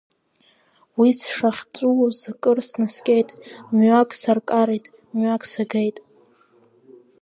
Уи 0.99 1.09
сшахьҵәуоз 1.19 2.19
кыр 2.41 2.57
снаскьеит, 2.67 3.29
мҩак 3.75 4.09
саркареит, 4.21 4.85
мҩак 5.15 5.43
сагеит. 5.51 5.97